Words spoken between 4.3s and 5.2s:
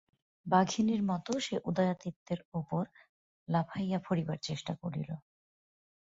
চেষ্টা করিল।